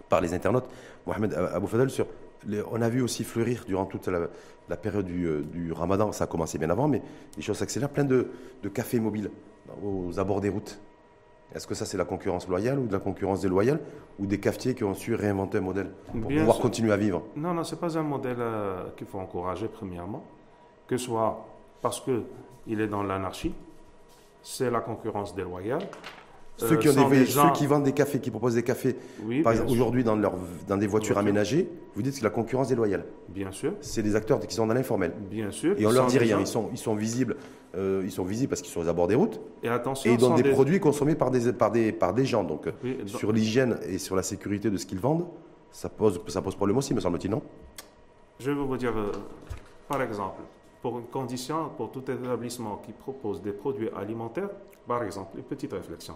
[0.08, 0.68] par les internautes,
[1.06, 2.06] Mohamed Abou Fadel, sur
[2.70, 6.58] on a vu aussi fleurir durant toute la, période euh, du, ramadan, ça a commencé
[6.58, 7.02] bien avant, mais
[7.36, 8.28] les choses s'accélèrent, plein de,
[8.72, 9.30] cafés mobiles
[9.82, 10.78] aux abords des routes.
[11.54, 13.80] Est-ce que ça c'est la concurrence loyale ou de la concurrence déloyale
[14.18, 17.22] ou des cafetiers qui ont su réinventer un modèle pour pouvoir continuer à vivre?
[17.36, 20.24] Non, non, ce n'est pas un modèle euh, qu'il faut encourager premièrement,
[20.86, 21.46] que ce soit
[21.80, 23.54] parce qu'il est dans l'anarchie,
[24.42, 25.86] c'est la concurrence déloyale.
[26.56, 28.96] Ceux qui, ont des, ceux qui vendent des cafés, qui proposent des cafés,
[29.42, 30.34] par exemple, aujourd'hui dans, leur,
[30.68, 33.04] dans des voitures aménagées, vous dites que la concurrence déloyale.
[33.28, 33.72] Bien sûr.
[33.80, 35.12] C'est des acteurs qui sont dans l'informel.
[35.30, 35.74] Bien sûr.
[35.78, 36.38] Et on leur dit rien.
[36.38, 37.36] Ils sont, ils sont visibles.
[37.74, 39.40] Euh, ils sont visibles parce qu'ils sont aux abords des routes.
[39.62, 40.10] Et attention.
[40.10, 42.44] Et ils donnent des, produits consommés par des, par des, par des gens.
[42.44, 42.66] Donc,
[43.06, 45.26] sur l'hygiène et sur la sécurité de ce qu'ils vendent,
[45.70, 47.42] ça pose, ça pose problème aussi, me semble-t-il, non?
[48.38, 49.12] Je vais vous dire, euh,
[49.88, 50.42] par exemple,
[50.82, 54.50] pour une condition, pour tout établissement qui propose des produits alimentaires,
[54.86, 56.14] par exemple, une petite réflexion,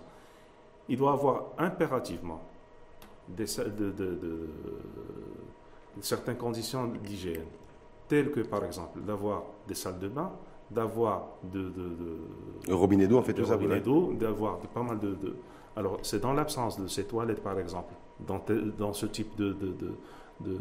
[0.88, 2.40] il doit avoir impérativement
[3.28, 3.46] des,
[6.00, 7.46] certaines conditions d'hygiène,
[8.08, 10.30] telles que par exemple d'avoir des salles de bain,
[10.70, 11.72] d'avoir de,
[12.66, 15.16] de, robinet d'eau en fait de d'eau, d'avoir pas mal de,
[15.76, 18.40] alors c'est dans l'absence de ces toilettes par exemple, dans,
[18.78, 19.56] dans ce type de,
[20.40, 20.58] de,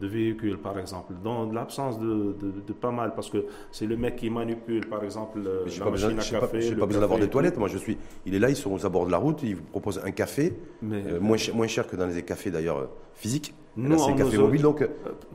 [0.00, 4.16] de, véhicules, par exemple, dans l'absence de, de, pas mal, parce que c'est le mec
[4.16, 6.60] qui manipule, par exemple, la machine à café.
[6.60, 7.56] Je n'ai pas, besoin d'avoir des toilettes.
[7.56, 7.96] Moi, je suis.
[8.26, 10.54] Il est là, ils sont aux abords de la route, ils vous proposent un café,
[10.84, 13.54] euh, moins, moins, cher que dans les cafés d'ailleurs euh, physiques.
[13.76, 14.82] Nous, c'est café mobile, donc.
[14.82, 14.88] Euh,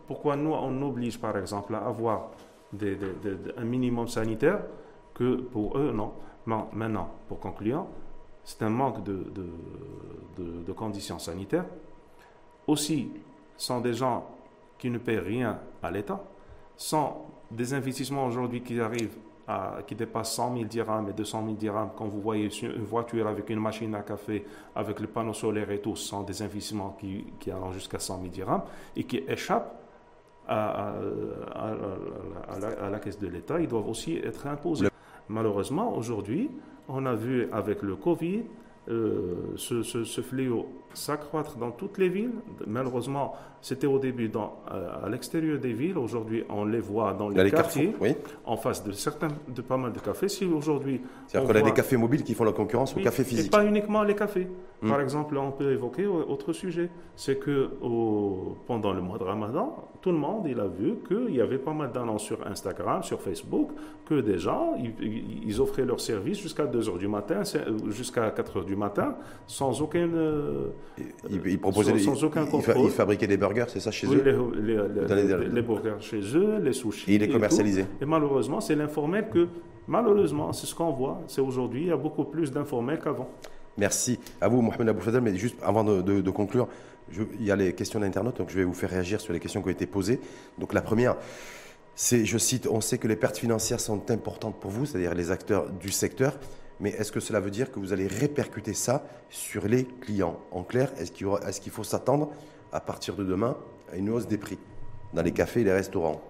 [0.08, 2.32] pourquoi nous, on oblige, par exemple, à avoir
[2.72, 2.98] des,
[3.58, 4.60] un minimum sanitaire
[5.14, 6.14] que pour eux, non.
[6.46, 7.86] Maintenant, pour conclure,
[8.44, 9.26] c'est un manque de,
[10.38, 11.66] de, conditions sanitaires.
[12.68, 13.10] Aussi,
[13.58, 14.28] sont des gens
[14.78, 16.24] qui ne paient rien à l'État,
[16.76, 17.13] sont
[17.50, 21.89] des investissements aujourd'hui qui arrivent à, qui dépassent 100 000 dirhams et 200 000 dirhams.
[21.96, 25.80] Quand vous voyez une voiture avec une machine à café, avec le panneau solaire et
[25.80, 28.63] tout, ce sont des investissements qui, qui allant jusqu'à 100 000 dirhams
[28.96, 29.80] et qui échappent
[30.48, 30.94] à,
[31.56, 33.60] à, la, caisse de l'État.
[33.60, 34.88] Ils doivent aussi être imposés.
[35.30, 36.50] Malheureusement, aujourd'hui,
[36.88, 38.44] on a vu avec le Covid,
[38.88, 42.34] ce, ce, fléau s'accroître dans toutes les villes.
[42.67, 45.97] Malheureusement, c'était au début dans, euh, à l'extérieur des villes.
[45.97, 47.95] Aujourd'hui, on les voit dans les, quartiers,
[48.45, 50.28] en face de certains, de pas mal de cafés.
[50.28, 53.47] Si aujourd'hui, c'est-à-dire qu'on a des cafés mobiles qui font la concurrence aux cafés physiques.
[53.47, 54.49] Et pas uniquement les cafés.
[54.82, 54.89] Hmm.
[54.89, 56.89] Par exemple, on peut évoquer autre sujet.
[57.15, 61.34] C'est que au, pendant le mois de Ramadan, tout le monde il a vu qu'il
[61.34, 63.69] y avait pas mal d'annonces sur Instagram, sur Facebook,
[64.06, 67.43] que des gens ils, offraient leurs services jusqu'à 2 h du matin,
[67.88, 69.15] jusqu'à 4 h du matin,
[69.47, 70.67] sans aucun euh,
[71.30, 72.76] ils, proposaient sans, aucun contrôle.
[72.84, 74.24] Ils, fabriquaient des burgers, c'est ça chez eux?
[74.62, 77.12] les, les, les, burgers chez eux, les sushis.
[77.12, 77.86] Et ils les commercialisaient.
[78.02, 79.48] Et, malheureusement, c'est l'informel que,
[79.88, 81.22] malheureusement, c'est ce qu'on voit.
[81.28, 83.30] C'est aujourd'hui, il y a beaucoup plus d'informels qu'avant.
[83.78, 85.22] Merci à vous, Mohamed Abou Fadel.
[85.22, 86.68] Mais juste avant de, conclure,
[87.12, 89.62] il y a les questions d'internautes, donc je vais vous faire réagir sur les questions
[89.62, 90.20] qui ont été posées.
[90.60, 91.16] Donc la première,
[91.96, 95.32] c'est, je cite, on sait que les pertes financières sont importantes pour vous, c'est-à-dire les
[95.32, 96.38] acteurs du secteur.
[96.80, 100.39] Mais est-ce que cela veut dire que vous allez répercuter ça sur les clients?
[100.52, 102.32] En clair, est-ce qu'il, est qu'il faut s'attendre
[102.74, 103.56] à partir de demain
[103.92, 104.58] à une hausse des prix.
[105.14, 106.22] Dans les cafés et les restaurants.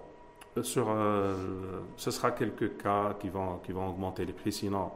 [0.56, 1.34] Euh, euh,
[1.96, 4.90] Ce sera quelques cas qui vont, qui vont augmenter les prix, sinon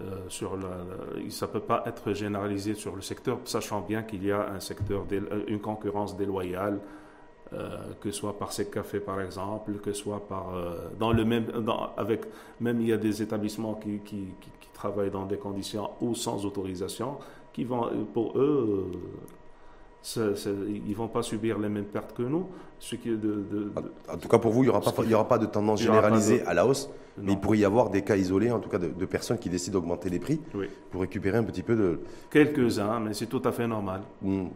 [0.00, 0.58] euh, sur
[1.30, 4.60] ça ne peut pas être généralisé sur le secteur, sachant bien qu'il y a un
[4.60, 5.04] secteur,
[5.48, 6.80] une concurrence déloyale,
[8.00, 10.52] que ce soit par ces cafés par exemple, que ce soit par
[10.98, 11.46] dans le même,
[11.96, 12.22] avec
[12.60, 14.28] même il y a des établissements qui, qui,
[14.72, 17.18] travaillent dans des conditions ou sans autorisation,
[17.52, 18.90] qui vont pour eux
[20.16, 22.46] ils ne vont pas subir les mêmes pertes que nous.
[22.78, 23.72] Ce qui de,
[24.10, 26.54] en tout cas, pour vous, il n'y aura, pas, aura pas de tendance généralisée à
[26.54, 29.38] la hausse, mais il pourrait y avoir des cas isolés, en tout cas, de, personnes
[29.38, 30.40] qui décident d'augmenter les prix
[30.90, 32.00] pour récupérer un petit peu de.
[32.30, 34.02] Quelques-uns, mais c'est tout à fait normal.
[34.22, 34.46] Hmm.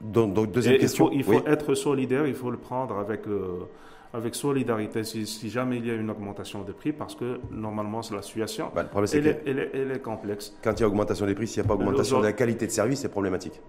[0.00, 1.10] Donc, deuxième question.
[1.12, 3.26] Il faut, être solidaire, il faut le prendre avec.
[3.26, 3.66] Euh,
[4.12, 8.14] avec solidarité si, jamais il y a une augmentation des prix, parce que normalement, c'est
[8.14, 10.56] la situation, bah, elle, est, complexe.
[10.64, 12.66] Quand il y a augmentation des prix, s'il n'y a pas augmentation de la qualité
[12.66, 13.60] de service, c'est problématique.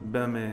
[0.00, 0.50] Ben, mais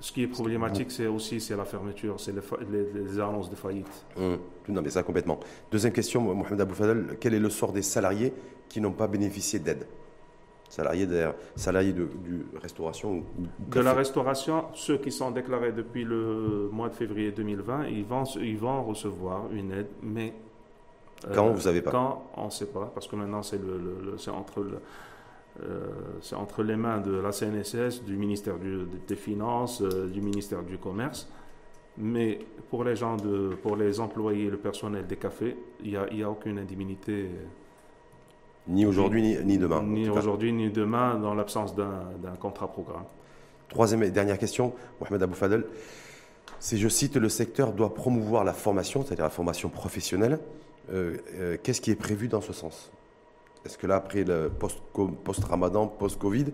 [0.00, 2.34] Ce qui est problématique, c'est aussi c'est la fermeture, c'est
[2.70, 4.04] les, annonces de faillite.
[4.16, 5.38] Hum, non, mais ça complètement.
[5.70, 8.32] Deuxième question, Mohamed Abou Fadel, quel est le sort des salariés
[8.68, 9.86] qui n'ont pas bénéficié d'aide?
[10.68, 11.06] Salariés,
[11.54, 13.22] salariés de, du restauration
[13.58, 18.24] De la restauration, ceux qui sont déclarés depuis le mois de février 2020, ils vont,
[18.40, 20.32] ils vont recevoir une aide, mais
[21.32, 21.90] quand vous savez pas?
[21.90, 24.80] Quand on ne sait pas, parce que maintenant c'est le, entre le,
[25.60, 25.86] euh,
[26.22, 28.54] c'est entre les mains de la CNSS, du ministère
[29.06, 31.28] des Finances, euh, du ministère du Commerce.
[31.98, 32.38] Mais
[32.70, 36.30] pour les gens, de, pour les employés, le personnel des cafés, il n'y a, a,
[36.30, 37.28] aucune indemnité.
[38.66, 39.82] Ni aujourd'hui, ni, demain.
[39.82, 43.04] Ni aujourd'hui, ni demain, dans l'absence d'un contrat programme.
[43.68, 45.64] Troisième et dernière question, Mohamed Abou Fadel.
[46.60, 50.38] Si je cite, le secteur doit promouvoir la formation, c'est-à-dire la formation professionnelle.
[50.92, 51.18] Euh,
[51.62, 52.90] qu'est-ce qui est prévu dans ce sens?
[53.64, 54.50] Est-ce que là, après le
[55.24, 56.46] post-Ramadan, post-Covid,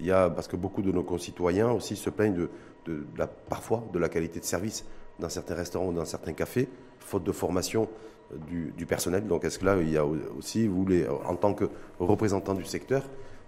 [0.00, 2.48] il y a, parce que beaucoup de nos concitoyens aussi se plaignent
[2.86, 4.84] de, la, parfois de la qualité de service
[5.18, 7.88] dans certains restaurants ou dans certains cafés, faute de formation
[8.32, 9.26] euh, du, personnel.
[9.26, 11.64] Donc est-ce que là, il y a aussi, vous, les, en tant que
[11.98, 13.02] représentant du secteur,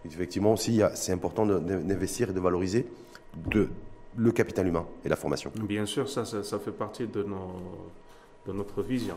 [0.05, 2.87] effectivement aussi, c'est important d'investir et de valoriser
[3.37, 3.69] de,
[4.17, 7.53] le capital humain et la formation Bien sûr, ça, ça, fait partie de, nos,
[8.47, 9.17] de notre vision.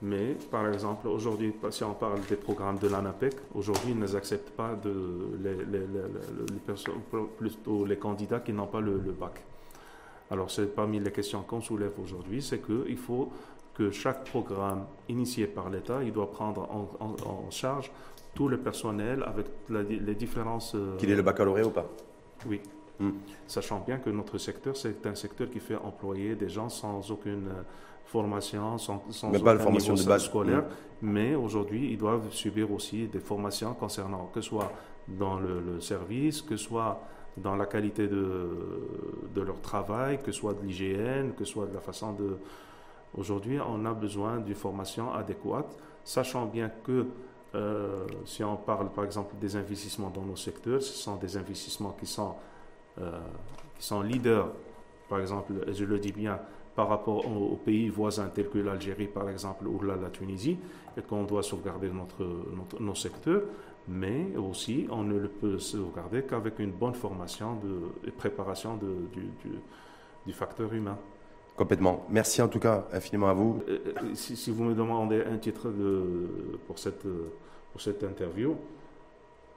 [0.00, 4.74] Mais, par exemple, aujourd'hui, si on parle des programmes de l'ANAPEC, aujourd'hui, ils n'acceptent pas
[4.74, 4.92] de,
[5.42, 9.42] les, les, les, plutôt les candidats qui n'ont pas le, bac.
[10.30, 13.32] Alors, c'est parmi les questions qu'on soulève aujourd'hui, c'est qu'il faut
[13.74, 17.90] que chaque programme initié par l'État, il doit prendre en, charge
[18.34, 20.74] tout le personnel avec les différences.
[20.76, 21.86] Euh, Qu'il ait le baccalauréat ou pas
[22.46, 22.60] Oui.
[23.00, 23.12] Hmm.
[23.46, 27.48] Sachant bien que notre secteur, c'est un secteur qui fait employer des gens sans aucune
[28.08, 30.24] formation, sans, sans mais pas de formation de base.
[30.24, 30.64] scolaire,
[31.02, 34.72] mais aujourd'hui, ils doivent subir aussi des formations concernant que ce soit
[35.06, 37.00] dans le, service, que ce soit
[37.36, 38.48] dans la qualité de,
[39.34, 42.38] de leur travail, que ce soit de l'hygiène, que ce soit de la façon de...
[43.16, 47.06] Aujourd'hui, on a besoin d'une formation adéquate, sachant bien que
[47.54, 51.92] euh, si on parle par exemple des investissements dans nos secteurs, ce sont des investissements
[51.92, 52.34] qui sont,
[53.00, 53.18] euh,
[53.78, 54.48] qui sont leaders,
[55.08, 56.38] par exemple, je le dis bien,
[56.78, 60.56] par rapport aux, pays voisins tels que l'Algérie par exemple ou la, Tunisie
[60.96, 62.24] et qu'on doit sauvegarder notre,
[62.78, 63.42] nos secteurs,
[63.88, 68.90] mais aussi on ne le peut sauvegarder qu'avec une bonne formation de, et préparation de,
[69.12, 69.24] du,
[70.24, 70.96] du, facteur humain.
[71.56, 72.06] Complètement.
[72.10, 73.60] Merci en tout cas infiniment à vous.
[73.68, 77.08] Euh, euh, si, si, vous me demandez un titre de, pour, cette,
[77.72, 78.54] pour cette interview,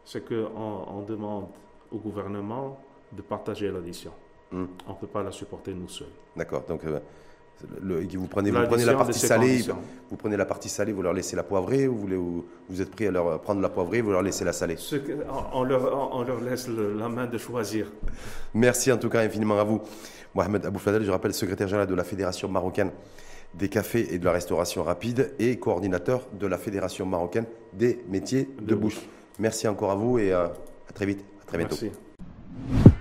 [0.04, 1.50] c'est qu'on on demande
[1.92, 2.80] au gouvernement
[3.14, 4.12] de partager l'addition.
[4.52, 4.66] Hmm.
[4.88, 6.08] On ne peut pas la supporter nous seuls.
[6.36, 6.64] D'accord.
[6.68, 7.00] Donc, euh,
[7.64, 9.62] vous, prenez, vous prenez la partie salée,
[10.10, 13.08] vous prenez la partie salée, vous leur laissez la poivrée, ou vous, vous, êtes prêt
[13.08, 14.76] à leur prendre la poivrée, vous leur laissez la salée?
[15.54, 17.92] On, leur, on, leur, laisse la main de choisir.
[18.54, 19.82] Merci en tout cas infiniment à vous.
[20.34, 22.92] Mohamed Abou Fadel, je rappelle, secrétaire général de la Fédération marocaine
[23.54, 28.50] des cafés et de la restauration rapide et coordinateur de la Fédération marocaine des métiers
[28.62, 29.02] de, bouche.
[29.40, 30.48] Merci encore à vous et euh,
[30.90, 31.76] à très vite, à très bientôt.
[31.82, 32.92] Merci.